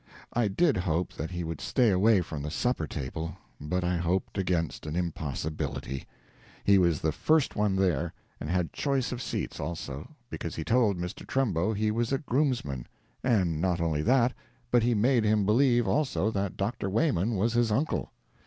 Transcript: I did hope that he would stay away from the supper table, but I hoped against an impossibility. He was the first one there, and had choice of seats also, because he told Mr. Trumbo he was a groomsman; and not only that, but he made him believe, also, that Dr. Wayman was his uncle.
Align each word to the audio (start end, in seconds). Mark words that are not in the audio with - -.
I 0.33 0.47
did 0.47 0.77
hope 0.77 1.13
that 1.13 1.29
he 1.29 1.43
would 1.43 1.61
stay 1.61 1.91
away 1.91 2.21
from 2.21 2.41
the 2.41 2.49
supper 2.49 2.87
table, 2.87 3.37
but 3.59 3.83
I 3.83 3.97
hoped 3.97 4.35
against 4.35 4.87
an 4.87 4.95
impossibility. 4.95 6.07
He 6.63 6.79
was 6.79 7.01
the 7.01 7.11
first 7.11 7.55
one 7.55 7.75
there, 7.75 8.11
and 8.39 8.49
had 8.49 8.73
choice 8.73 9.11
of 9.11 9.21
seats 9.21 9.59
also, 9.59 10.09
because 10.31 10.55
he 10.55 10.63
told 10.63 10.97
Mr. 10.97 11.23
Trumbo 11.23 11.71
he 11.73 11.91
was 11.91 12.11
a 12.11 12.17
groomsman; 12.17 12.87
and 13.23 13.61
not 13.61 13.79
only 13.79 14.01
that, 14.01 14.33
but 14.71 14.81
he 14.81 14.95
made 14.95 15.23
him 15.23 15.45
believe, 15.45 15.87
also, 15.87 16.31
that 16.31 16.57
Dr. 16.57 16.89
Wayman 16.89 17.35
was 17.35 17.53
his 17.53 17.71
uncle. 17.71 18.11